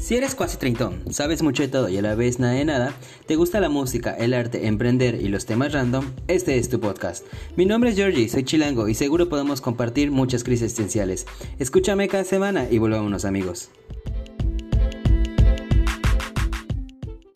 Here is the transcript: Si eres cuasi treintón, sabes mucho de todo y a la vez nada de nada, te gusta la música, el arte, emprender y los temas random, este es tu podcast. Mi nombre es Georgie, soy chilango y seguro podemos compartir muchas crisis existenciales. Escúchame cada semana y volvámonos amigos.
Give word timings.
Si 0.00 0.16
eres 0.16 0.34
cuasi 0.34 0.56
treintón, 0.56 1.04
sabes 1.10 1.42
mucho 1.42 1.62
de 1.62 1.68
todo 1.68 1.90
y 1.90 1.98
a 1.98 2.02
la 2.02 2.14
vez 2.14 2.38
nada 2.38 2.54
de 2.54 2.64
nada, 2.64 2.94
te 3.26 3.36
gusta 3.36 3.60
la 3.60 3.68
música, 3.68 4.12
el 4.12 4.32
arte, 4.32 4.66
emprender 4.66 5.16
y 5.16 5.28
los 5.28 5.44
temas 5.44 5.74
random, 5.74 6.06
este 6.26 6.56
es 6.56 6.70
tu 6.70 6.80
podcast. 6.80 7.26
Mi 7.54 7.66
nombre 7.66 7.90
es 7.90 7.96
Georgie, 7.96 8.30
soy 8.30 8.44
chilango 8.44 8.88
y 8.88 8.94
seguro 8.94 9.28
podemos 9.28 9.60
compartir 9.60 10.10
muchas 10.10 10.42
crisis 10.42 10.64
existenciales. 10.64 11.26
Escúchame 11.58 12.08
cada 12.08 12.24
semana 12.24 12.66
y 12.70 12.78
volvámonos 12.78 13.26
amigos. 13.26 13.68